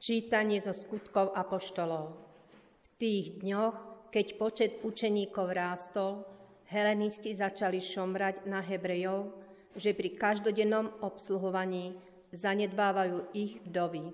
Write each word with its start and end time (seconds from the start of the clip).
Čítanie 0.00 0.56
zo 0.64 0.72
skutkov 0.72 1.36
apoštolov. 1.36 2.16
V 2.80 2.88
tých 2.96 3.44
dňoch, 3.44 4.08
keď 4.08 4.26
počet 4.40 4.72
učeníkov 4.80 5.52
rástol, 5.52 6.24
helenisti 6.72 7.36
začali 7.36 7.84
šomrať 7.84 8.48
na 8.48 8.64
Hebrejov, 8.64 9.28
že 9.76 9.92
pri 9.92 10.16
každodennom 10.16 11.04
obsluhovaní 11.04 12.00
zanedbávajú 12.32 13.28
ich 13.36 13.60
vdovy. 13.68 14.08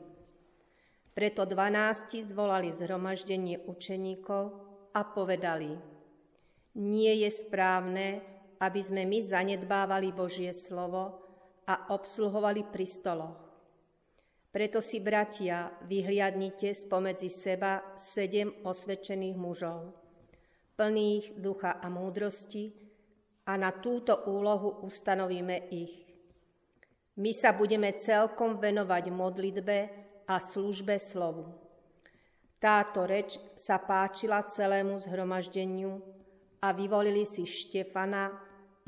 Preto 1.14 1.46
dvanácti 1.46 2.26
zvolali 2.26 2.74
zhromaždenie 2.74 3.62
učeníkov 3.70 4.44
a 4.90 5.00
povedali, 5.06 5.70
nie 6.82 7.14
je 7.22 7.30
správne, 7.30 8.26
aby 8.58 8.80
sme 8.82 9.06
my 9.06 9.22
zanedbávali 9.22 10.10
Božie 10.10 10.50
slovo 10.50 11.22
a 11.62 11.94
obsluhovali 11.94 12.66
pri 12.74 12.86
stoloch. 12.90 13.45
Preto 14.56 14.80
si, 14.80 15.04
bratia, 15.04 15.68
vyhliadnite 15.84 16.72
spomedzi 16.72 17.28
seba 17.28 17.92
sedem 18.00 18.64
osvedčených 18.64 19.36
mužov, 19.36 19.92
plných 20.72 21.36
ducha 21.36 21.76
a 21.76 21.92
múdrosti, 21.92 22.72
a 23.44 23.52
na 23.60 23.68
túto 23.76 24.16
úlohu 24.32 24.80
ustanovíme 24.88 25.68
ich. 25.76 25.92
My 27.20 27.36
sa 27.36 27.52
budeme 27.52 28.00
celkom 28.00 28.56
venovať 28.56 29.12
modlitbe 29.12 29.78
a 30.24 30.40
službe 30.40 30.96
slovu. 30.96 31.52
Táto 32.56 33.04
reč 33.04 33.36
sa 33.60 33.76
páčila 33.76 34.40
celému 34.48 34.96
zhromaždeniu 35.04 36.00
a 36.64 36.72
vyvolili 36.72 37.28
si 37.28 37.44
Štefana, 37.44 38.32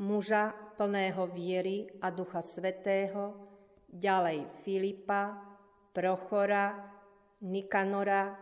muža 0.01 0.49
plného 0.81 1.29
viery 1.29 1.85
a 2.01 2.09
ducha 2.09 2.41
svetého, 2.41 3.37
ďalej 3.85 4.49
Filipa, 4.65 5.49
Prochora, 5.89 6.75
Nikanora, 7.41 8.35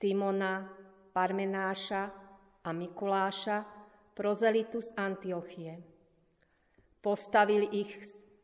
Timona, 0.00 0.64
Parmenáša 1.12 2.02
a 2.64 2.70
Mikuláša, 2.72 3.66
prozelitu 4.14 4.80
z 4.80 4.94
Antiochie. 4.96 5.78
Postavili 7.02 7.66
ich 7.82 7.92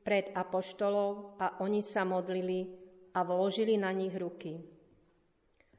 pred 0.04 0.30
apoštolov 0.36 1.40
a 1.40 1.58
oni 1.64 1.80
sa 1.80 2.04
modlili 2.04 2.68
a 3.16 3.24
vložili 3.24 3.80
na 3.80 3.90
nich 3.90 4.12
ruky. 4.12 4.60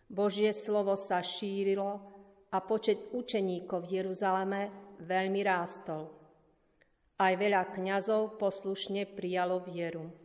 Božie 0.09 0.53
slovo 0.55 0.97
sa 0.97 1.21
šírilo 1.21 2.01
a 2.49 2.57
počet 2.63 3.11
učeníkov 3.13 3.85
v 3.85 4.01
Jeruzaleme 4.01 4.61
veľmi 5.03 5.41
rástol. 5.43 6.07
Aj 7.15 7.33
veľa 7.35 7.71
kňazov 7.71 8.39
poslušne 8.39 9.07
prijalo 9.07 9.63
vieru. 9.63 10.24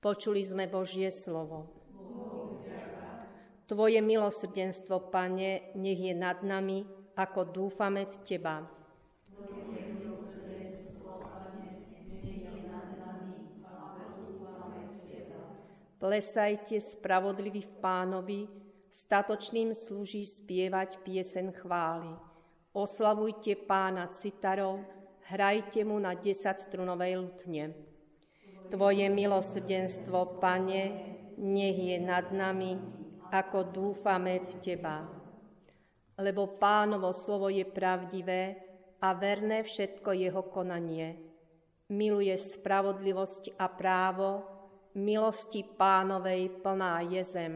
Počuli 0.00 0.40
sme 0.40 0.64
Božie 0.64 1.12
slovo. 1.12 1.68
Tvoje 3.68 4.00
milosrdenstvo, 4.00 5.12
Pane, 5.12 5.76
nech 5.76 6.00
je 6.00 6.16
nad 6.16 6.40
nami, 6.40 6.88
ako 7.12 7.52
dúfame 7.52 8.08
v 8.08 8.14
Teba. 8.24 8.64
Plesajte 16.00 16.80
spravodlivý 16.80 17.60
v 17.60 17.72
pánovi, 17.84 18.40
statočným 18.88 19.76
slúži 19.76 20.24
spievať 20.24 21.04
piesen 21.04 21.52
chvály. 21.52 22.16
Oslavujte 22.72 23.52
pána 23.68 24.08
citarov, 24.08 24.80
hrajte 25.28 25.84
mu 25.84 26.00
na 26.00 26.16
desaťstrunovej 26.16 27.12
lutne. 27.20 27.89
Tvoje 28.70 29.10
milosrdenstvo, 29.10 30.38
Pane, 30.38 30.82
nech 31.42 31.74
je 31.74 31.98
nad 31.98 32.30
nami, 32.30 32.78
ako 33.34 33.66
dúfame 33.66 34.38
v 34.38 34.50
Teba. 34.62 35.10
Lebo 36.14 36.54
pánovo 36.54 37.10
slovo 37.10 37.50
je 37.50 37.66
pravdivé 37.66 38.62
a 39.02 39.10
verné 39.18 39.66
všetko 39.66 40.14
jeho 40.14 40.46
konanie. 40.54 41.18
Miluje 41.90 42.30
spravodlivosť 42.38 43.58
a 43.58 43.66
právo, 43.74 44.46
milosti 44.94 45.66
pánovej 45.66 46.62
plná 46.62 47.10
je 47.10 47.22
zem. 47.26 47.54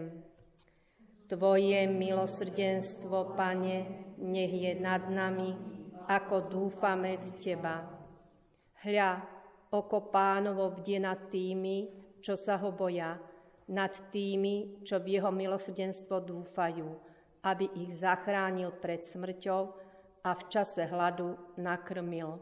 Tvoje 1.31 1.87
milosrdenstvo, 1.87 3.39
Pane, 3.39 3.77
nech 4.19 4.51
je 4.51 4.73
nad 4.83 5.07
nami, 5.07 5.55
ako 6.11 6.51
dúfame 6.51 7.23
v 7.23 7.29
Teba. 7.39 7.87
Hľa, 8.83 9.34
Oko 9.75 10.07
pánovo 10.15 10.71
bdie 10.71 11.03
nad 11.03 11.27
tými, 11.27 11.91
čo 12.23 12.39
sa 12.39 12.55
ho 12.63 12.71
boja, 12.71 13.19
nad 13.75 13.91
tými, 14.15 14.87
čo 14.87 15.03
v 15.03 15.19
jeho 15.19 15.35
milosrdenstvo 15.35 16.23
dúfajú, 16.23 16.95
aby 17.43 17.67
ich 17.83 17.99
zachránil 17.99 18.79
pred 18.79 19.03
smrťou 19.03 19.63
a 20.23 20.31
v 20.31 20.43
čase 20.47 20.87
hladu 20.87 21.35
nakrmil. 21.59 22.39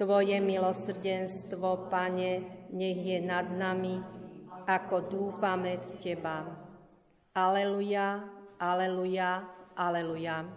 Tvoje 0.00 0.40
milosrdenstvo, 0.40 1.92
Pane, 1.92 2.32
nech 2.72 2.98
je 3.04 3.20
nad 3.20 3.44
nami, 3.52 4.00
ako 4.64 5.12
dúfame 5.12 5.76
v 5.76 5.86
Teba. 6.00 6.46
Aleluja, 7.36 8.24
aleluja, 8.56 9.44
aleluja. 9.76 10.48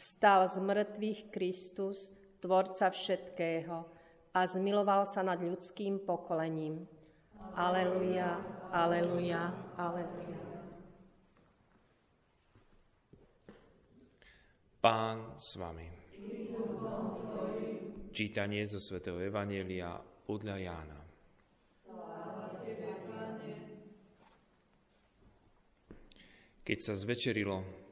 Stal 0.00 0.48
z 0.48 0.56
mŕtvych 0.64 1.28
Kristus, 1.28 2.16
Tvorca 2.40 2.88
všetkého, 2.88 3.84
a 4.32 4.40
zmiloval 4.48 5.04
sa 5.04 5.20
nad 5.20 5.36
ľudským 5.36 6.00
pokolením. 6.08 6.88
Aleluja, 7.52 8.40
aleluja, 8.72 9.52
aleluja. 9.76 10.40
Pán 14.80 15.36
s 15.36 15.60
vami. 15.60 15.84
Čítanie 18.16 18.64
zo 18.64 18.80
svätého 18.80 19.20
Evanielia 19.20 20.00
podľa 20.24 20.56
Jána. 20.64 21.00
Keď 26.64 26.78
sa 26.80 26.96
zvečerilo, 26.96 27.89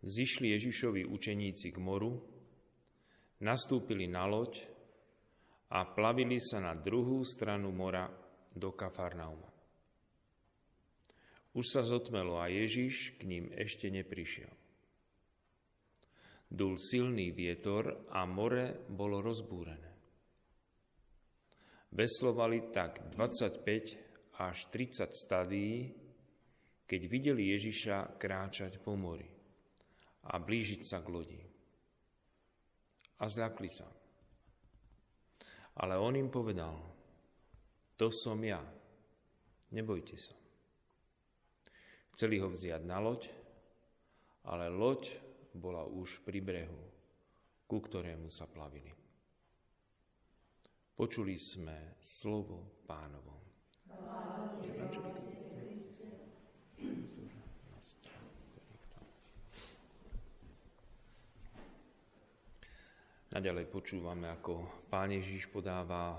zišli 0.00 0.56
Ježišovi 0.56 1.04
učeníci 1.04 1.72
k 1.72 1.78
moru, 1.78 2.16
nastúpili 3.44 4.08
na 4.08 4.24
loď 4.24 4.64
a 5.72 5.84
plavili 5.84 6.40
sa 6.40 6.60
na 6.60 6.72
druhú 6.72 7.20
stranu 7.24 7.68
mora 7.70 8.08
do 8.52 8.72
Kafarnauma. 8.72 9.48
Už 11.50 11.66
sa 11.66 11.82
zotmelo 11.82 12.38
a 12.38 12.46
Ježiš 12.46 13.18
k 13.18 13.26
ním 13.26 13.44
ešte 13.50 13.90
neprišiel. 13.90 14.50
Dul 16.50 16.78
silný 16.78 17.30
vietor 17.30 18.10
a 18.10 18.26
more 18.26 18.86
bolo 18.90 19.22
rozbúrené. 19.22 19.90
Veslovali 21.90 22.70
tak 22.70 23.14
25 23.14 24.38
až 24.38 24.58
30 24.70 25.10
stadií, 25.14 25.90
keď 26.86 27.00
videli 27.06 27.54
Ježiša 27.54 28.18
kráčať 28.18 28.78
po 28.82 28.94
mori 28.94 29.39
a 30.28 30.36
blížiť 30.36 30.82
sa 30.84 31.00
k 31.00 31.08
lodi. 31.08 31.40
A 33.20 33.24
zľakli 33.24 33.70
sa. 33.72 33.88
Ale 35.80 35.96
on 35.96 36.16
im 36.16 36.28
povedal, 36.28 36.76
to 37.96 38.12
som 38.12 38.40
ja, 38.44 38.60
nebojte 39.72 40.16
sa. 40.16 40.36
Chceli 42.16 42.36
ho 42.36 42.52
vziať 42.52 42.84
na 42.84 43.00
loď, 43.00 43.32
ale 44.44 44.68
loď 44.68 45.08
bola 45.56 45.88
už 45.88 46.20
pri 46.20 46.40
brehu, 46.44 46.80
ku 47.64 47.80
ktorému 47.80 48.28
sa 48.28 48.44
plavili. 48.44 48.92
Počuli 50.96 51.36
sme 51.40 51.96
slovo 52.04 52.84
pánovo. 52.84 53.40
Naďalej 63.40 63.72
počúvame, 63.72 64.28
ako 64.28 64.84
Pán 64.92 65.16
Ježiš 65.16 65.48
podáva 65.48 66.12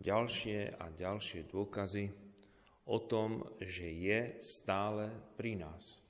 ďalšie 0.00 0.80
a 0.80 0.88
ďalšie 0.88 1.44
dôkazy 1.44 2.08
o 2.88 2.96
tom, 3.04 3.44
že 3.60 3.84
je 3.84 4.40
stále 4.40 5.12
pri 5.36 5.60
nás, 5.60 6.00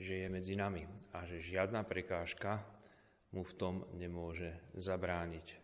že 0.00 0.24
je 0.24 0.32
medzi 0.32 0.56
nami 0.56 0.88
a 1.12 1.28
že 1.28 1.44
žiadna 1.44 1.84
prekážka 1.84 2.64
mu 3.36 3.44
v 3.44 3.52
tom 3.60 3.84
nemôže 4.00 4.48
zabrániť. 4.80 5.60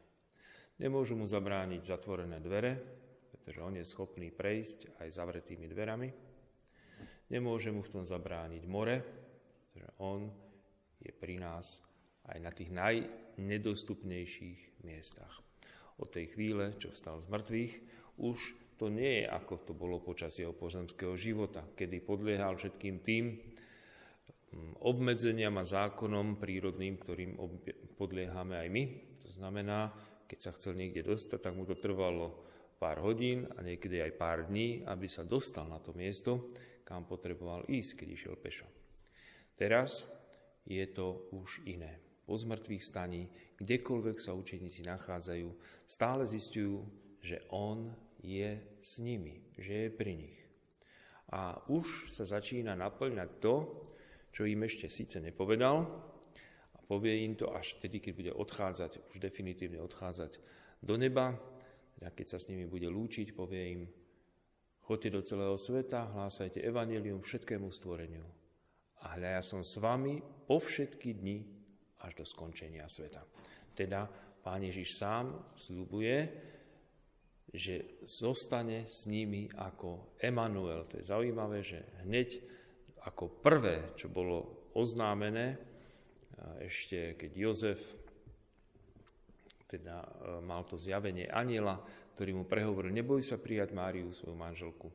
Nemôžu 0.77 1.17
mu 1.17 1.25
zabrániť 1.25 1.89
zatvorené 1.89 2.37
dvere, 2.37 2.77
pretože 3.33 3.65
on 3.65 3.81
je 3.81 3.89
schopný 3.89 4.29
prejsť 4.29 5.01
aj 5.01 5.09
zavretými 5.09 5.73
dverami. 5.73 6.13
Nemôže 7.33 7.73
mu 7.73 7.81
v 7.81 7.93
tom 7.97 8.05
zabrániť 8.05 8.63
more, 8.69 9.01
pretože 9.57 9.89
on 10.05 10.29
je 11.01 11.17
pri 11.17 11.41
nás 11.41 11.96
aj 12.31 12.39
na 12.43 12.51
tých 12.51 12.71
najnedostupnejších 12.75 14.83
miestach. 14.87 15.43
od 15.97 16.13
tej 16.13 16.37
chvíle, 16.37 16.77
čo 16.77 16.93
vstal 16.93 17.25
z 17.25 17.27
mŕtvych, 17.33 17.73
už 18.21 18.39
to 18.77 18.93
nie 18.93 19.25
je, 19.25 19.33
ako 19.33 19.65
to 19.65 19.73
bolo 19.73 20.05
počas 20.05 20.37
jeho 20.37 20.53
pozemského 20.53 21.17
života, 21.17 21.65
kedy 21.65 22.05
podliehal 22.05 22.61
všetkým 22.61 23.01
tým 23.01 23.25
mm, 23.33 24.85
obmedzeniam 24.85 25.57
a 25.57 25.65
zákonom 25.65 26.37
prírodným, 26.37 27.01
ktorým 27.01 27.41
podliehame 27.97 28.61
aj 28.61 28.69
my. 28.69 28.83
To 29.25 29.29
znamená, 29.33 29.89
keď 30.29 30.39
sa 30.39 30.53
chcel 30.53 30.77
niekde 30.77 31.09
dostať, 31.09 31.41
tak 31.41 31.57
mu 31.57 31.65
to 31.65 31.73
trvalo 31.73 32.45
pár 32.77 33.01
hodín 33.01 33.49
a 33.57 33.65
niekedy 33.65 34.05
aj 34.05 34.21
pár 34.21 34.53
dní, 34.53 34.85
aby 34.85 35.09
sa 35.09 35.25
dostal 35.25 35.65
na 35.65 35.81
to 35.81 35.97
miesto, 35.97 36.53
kam 36.85 37.09
potreboval 37.09 37.65
ísť, 37.67 38.05
keď 38.05 38.09
išiel 38.13 38.37
pešo. 38.37 38.69
Teraz 39.57 40.05
je 40.69 40.85
to 40.93 41.33
už 41.33 41.65
iné. 41.65 42.06
Po 42.27 42.35
zmrtvých 42.35 42.83
staní, 42.83 43.31
kdekoľvek 43.63 44.19
sa 44.19 44.35
učeníci 44.35 44.83
nachádzajú, 44.83 45.49
stále 45.87 46.27
zistujú, 46.27 46.83
že 47.23 47.47
on 47.55 47.95
je 48.19 48.59
s 48.83 48.99
nimi, 48.99 49.47
že 49.55 49.87
je 49.87 49.89
pri 49.95 50.13
nich. 50.19 50.39
A 51.31 51.59
už 51.71 52.11
sa 52.11 52.27
začína 52.27 52.75
naplňať 52.75 53.31
to, 53.39 53.55
čo 54.35 54.43
im 54.43 54.67
ešte 54.67 54.91
síce 54.91 55.23
nepovedal, 55.23 55.87
a 56.75 56.79
povie 56.85 57.23
im 57.23 57.39
to 57.39 57.51
až 57.55 57.79
vtedy, 57.79 58.03
keď 58.03 58.13
bude 58.15 58.33
odchádzať, 58.35 58.91
už 59.15 59.17
definitívne 59.23 59.79
odchádzať 59.83 60.39
do 60.83 60.95
neba, 60.99 61.35
a 62.05 62.13
keď 62.13 62.37
sa 62.37 62.39
s 62.43 62.53
nimi 62.53 62.69
bude 62.69 62.91
lúčiť, 62.91 63.33
povie 63.33 63.63
im, 63.73 63.83
chodte 64.85 65.09
do 65.09 65.25
celého 65.25 65.57
sveta, 65.57 66.13
hlásajte 66.13 66.61
evanelium 66.61 67.25
všetkému 67.25 67.73
stvoreniu. 67.73 68.27
A 69.03 69.17
hľa 69.17 69.41
ja 69.41 69.43
som 69.43 69.65
s 69.65 69.81
vami 69.81 70.21
po 70.45 70.61
všetky 70.61 71.17
dni 71.17 71.56
až 72.07 72.13
do 72.15 72.25
skončenia 72.25 72.87
sveta. 72.87 73.27
Teda 73.75 74.07
Pán 74.41 74.63
Ježiš 74.63 74.95
sám 74.95 75.35
slúbuje, 75.59 76.31
že 77.51 77.99
zostane 78.07 78.87
s 78.87 79.11
nimi 79.11 79.51
ako 79.51 80.15
Emanuel. 80.23 80.87
To 80.87 81.03
je 81.03 81.11
zaujímavé, 81.11 81.67
že 81.67 81.83
hneď 82.07 82.39
ako 83.11 83.43
prvé, 83.43 83.99
čo 83.99 84.07
bolo 84.07 84.71
oznámené, 84.79 85.59
ešte 86.63 87.19
keď 87.19 87.31
Jozef 87.35 87.81
teda 89.67 89.99
e, 89.99 90.09
mal 90.47 90.63
to 90.63 90.79
zjavenie 90.79 91.27
aniela, 91.27 91.75
ktorý 92.15 92.39
mu 92.39 92.45
prehovoril, 92.47 92.95
neboj 92.95 93.19
sa 93.19 93.37
prijať 93.37 93.75
Máriu, 93.75 94.15
svoju 94.15 94.39
manželku, 94.39 94.89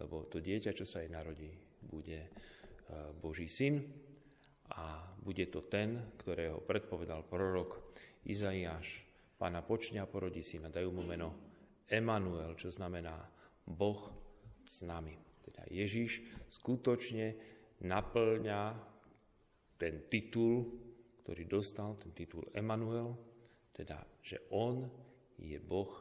lebo 0.00 0.24
to 0.26 0.40
dieťa, 0.40 0.72
čo 0.72 0.88
sa 0.88 1.04
jej 1.04 1.12
narodí, 1.12 1.52
bude 1.84 2.24
e, 2.24 2.28
Boží 3.20 3.46
syn 3.46 3.84
a 4.74 5.02
bude 5.22 5.46
to 5.50 5.62
ten, 5.62 6.14
ktorého 6.18 6.62
predpovedal 6.62 7.26
prorok 7.26 7.94
Izaiáš. 8.26 9.02
Pána 9.36 9.60
počňa 9.60 10.08
porodí 10.08 10.40
syna, 10.40 10.72
dajú 10.72 10.90
mu 10.90 11.04
meno 11.04 11.34
Emanuel, 11.86 12.56
čo 12.58 12.72
znamená 12.72 13.14
Boh 13.62 14.10
s 14.66 14.82
nami. 14.82 15.14
Teda 15.44 15.62
Ježiš 15.70 16.24
skutočne 16.50 17.36
naplňa 17.84 18.74
ten 19.76 20.08
titul, 20.08 20.66
ktorý 21.22 21.42
dostal, 21.46 21.94
ten 22.00 22.10
titul 22.16 22.48
Emanuel, 22.56 23.14
teda, 23.76 24.00
že 24.24 24.40
On 24.50 24.82
je 25.36 25.60
Boh 25.60 25.92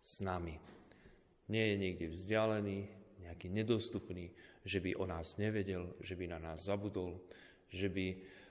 s 0.00 0.24
nami. 0.24 0.56
Nie 1.52 1.74
je 1.74 1.76
niekde 1.76 2.06
vzdialený, 2.08 2.78
nejaký 3.20 3.52
nedostupný, 3.52 4.32
že 4.64 4.80
by 4.80 4.96
o 4.96 5.04
nás 5.04 5.36
nevedel, 5.36 5.92
že 6.00 6.16
by 6.16 6.32
na 6.32 6.38
nás 6.40 6.64
zabudol, 6.66 7.20
že 7.70 7.88
by 7.88 8.06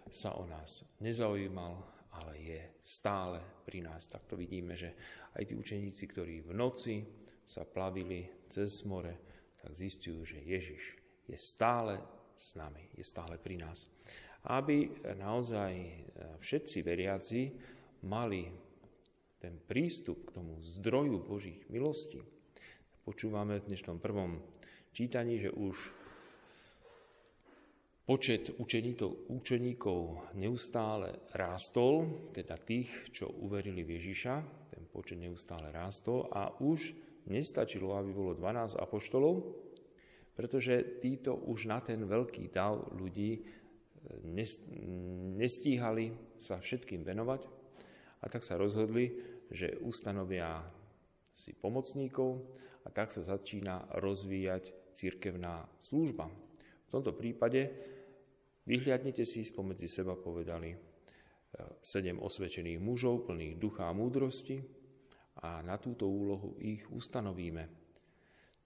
sa 0.09 0.33
o 0.39 0.47
nás 0.49 0.87
nezaujímal, 1.03 1.75
ale 2.17 2.33
je 2.41 2.61
stále 2.81 3.39
pri 3.67 3.85
nás. 3.85 4.09
Tak 4.09 4.25
to 4.25 4.35
vidíme, 4.39 4.73
že 4.73 4.95
aj 5.37 5.43
tí 5.45 5.53
učeníci, 5.53 6.03
ktorí 6.09 6.35
v 6.41 6.51
noci 6.57 7.05
sa 7.45 7.63
plavili 7.67 8.25
cez 8.49 8.83
more, 8.89 9.13
tak 9.61 9.71
zistujú, 9.75 10.25
že 10.25 10.41
Ježiš 10.41 10.83
je 11.29 11.37
stále 11.37 12.01
s 12.33 12.57
nami, 12.57 12.89
je 12.97 13.05
stále 13.05 13.37
pri 13.37 13.61
nás. 13.61 13.85
Aby 14.47 14.89
naozaj 15.19 15.73
e, 15.75 15.93
všetci 16.39 16.77
veriaci 16.81 17.41
mali 18.07 18.47
ten 19.39 19.59
prístup 19.59 20.31
k 20.31 20.39
tomu 20.39 20.59
zdroju 20.63 21.19
Božích 21.27 21.67
milostí. 21.67 22.23
Počúvame 23.03 23.59
v 23.59 23.67
dnešnom 23.71 23.99
prvom 23.99 24.39
čítaní, 24.95 25.43
že 25.43 25.51
už 25.51 25.75
Počet 28.09 28.57
učeníkov, 29.29 30.33
neustále 30.33 31.29
rástol, 31.29 32.25
teda 32.33 32.57
tých, 32.57 32.89
čo 33.13 33.29
uverili 33.29 33.85
v 33.85 34.01
Ježiša, 34.01 34.33
ten 34.73 34.89
počet 34.89 35.21
neustále 35.21 35.69
rástol 35.69 36.25
a 36.33 36.49
už 36.57 36.89
nestačilo, 37.29 37.93
aby 37.93 38.09
bolo 38.09 38.33
12 38.33 38.81
apoštolov, 38.81 39.35
pretože 40.33 40.97
títo 40.97 41.37
už 41.37 41.69
na 41.69 41.85
ten 41.85 42.01
veľký 42.01 42.49
dav 42.49 42.81
ľudí 42.97 43.37
e, 43.37 43.41
nestíhali 45.37 46.33
sa 46.41 46.57
všetkým 46.57 47.05
venovať 47.05 47.45
a 47.45 48.25
tak 48.25 48.41
sa 48.41 48.57
rozhodli, 48.57 49.21
že 49.53 49.77
ustanovia 49.85 50.65
si 51.29 51.53
pomocníkov 51.53 52.41
a 52.81 52.89
tak 52.89 53.13
sa 53.13 53.21
začína 53.21 54.01
rozvíjať 54.01 54.97
církevná 54.97 55.69
služba. 55.77 56.25
V 56.89 56.97
tomto 56.97 57.13
prípade 57.13 57.98
Vyhliadnite 58.69 59.25
si 59.25 59.41
spomedzi 59.41 59.89
seba, 59.89 60.13
povedali 60.13 60.69
e, 60.69 60.77
sedem 61.81 62.21
osvedčených 62.21 62.77
mužov, 62.77 63.25
plných 63.25 63.57
ducha 63.57 63.89
a 63.89 63.97
múdrosti 63.97 64.61
a 65.41 65.65
na 65.65 65.81
túto 65.81 66.05
úlohu 66.05 66.53
ich 66.61 66.85
ustanovíme. 66.93 67.65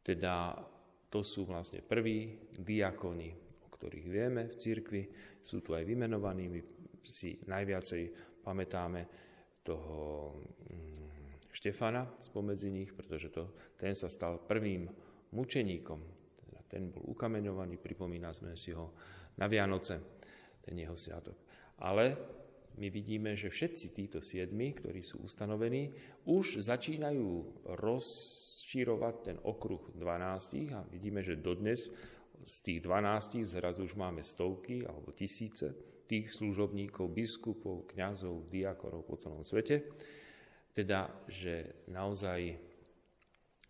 Teda 0.04 0.60
to 1.08 1.24
sú 1.24 1.48
vlastne 1.48 1.80
prví 1.80 2.52
diakoni, 2.52 3.32
o 3.64 3.68
ktorých 3.72 4.08
vieme 4.12 4.52
v 4.52 4.60
cirkvi, 4.60 5.04
sú 5.40 5.64
tu 5.64 5.72
aj 5.72 5.88
vymenovaní, 5.88 6.52
my 6.52 6.60
si 7.08 7.40
najviacej 7.48 8.04
pamätáme 8.44 9.02
toho 9.64 10.36
mm, 10.68 11.48
Štefana 11.54 12.04
spomedzi 12.20 12.76
nich, 12.76 12.92
pretože 12.92 13.32
to, 13.32 13.56
ten 13.80 13.96
sa 13.96 14.12
stal 14.12 14.42
prvým 14.44 14.90
mučeníkom. 15.32 16.23
Ten 16.74 16.90
bol 16.90 17.06
ukameňovaný, 17.14 17.78
pripomína 17.78 18.34
sme 18.34 18.58
si 18.58 18.74
ho 18.74 18.98
na 19.38 19.46
Vianoce, 19.46 20.02
ten 20.66 20.74
jeho 20.74 20.98
sviatok. 20.98 21.38
Ale 21.86 22.18
my 22.82 22.90
vidíme, 22.90 23.38
že 23.38 23.54
všetci 23.54 23.94
títo 23.94 24.20
siedmi, 24.26 24.74
ktorí 24.74 25.06
sú 25.06 25.22
ustanovení, 25.22 25.94
už 26.26 26.58
začínajú 26.66 27.62
rozšírovať 27.78 29.16
ten 29.22 29.38
okruh 29.46 29.94
12 29.94 30.74
a 30.74 30.82
vidíme, 30.90 31.22
že 31.22 31.38
dodnes 31.38 31.94
z 32.42 32.56
tých 32.66 32.80
12 32.82 33.46
zrazu 33.46 33.86
už 33.86 33.94
máme 33.94 34.26
stovky 34.26 34.82
alebo 34.90 35.14
tisíce 35.14 35.78
tých 36.10 36.34
služobníkov, 36.34 37.14
biskupov, 37.14 37.86
kňazov, 37.94 38.50
diakorov 38.50 39.06
po 39.06 39.16
celom 39.22 39.46
svete. 39.46 39.86
Teda, 40.74 41.14
že 41.30 41.86
naozaj 41.86 42.58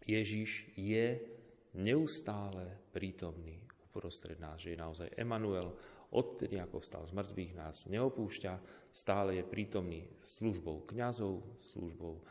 Ježiš 0.08 0.72
je 0.80 1.33
neustále 1.78 2.90
prítomný 2.94 3.62
uprostred 3.90 4.42
nás, 4.42 4.58
že 4.62 4.74
je 4.74 4.82
naozaj 4.82 5.14
Emanuel, 5.14 5.74
odtedy 6.14 6.58
ako 6.62 6.82
vstal 6.82 7.06
z 7.06 7.14
mŕtvych, 7.14 7.54
nás 7.58 7.86
neopúšťa, 7.90 8.54
stále 8.90 9.42
je 9.42 9.44
prítomný 9.46 10.06
službou 10.22 10.86
kňazov, 10.90 11.42
službou 11.62 12.22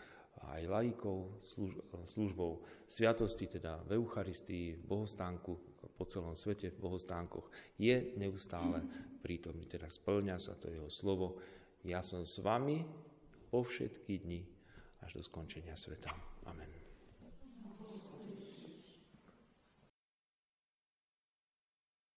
aj 0.43 0.67
laikov, 0.67 1.39
službou 2.03 2.67
sviatosti, 2.91 3.47
teda 3.47 3.79
v 3.87 4.03
Eucharistii, 4.03 4.75
v 4.75 4.83
bohostánku, 4.83 5.53
po 5.95 6.05
celom 6.11 6.35
svete 6.35 6.75
v 6.75 6.83
bohostánkoch, 6.83 7.47
je 7.79 8.19
neustále 8.19 8.83
prítomný, 9.23 9.71
teda 9.71 9.87
splňa 9.87 10.43
sa 10.43 10.59
to 10.59 10.67
jeho 10.67 10.91
slovo. 10.91 11.39
Ja 11.87 12.03
som 12.03 12.27
s 12.27 12.43
vami 12.43 12.83
po 13.51 13.63
všetky 13.63 14.27
dni 14.27 14.43
až 15.03 15.19
do 15.19 15.23
skončenia 15.23 15.79
sveta. 15.79 16.32